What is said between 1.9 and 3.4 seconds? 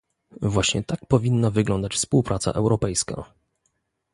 współpraca europejska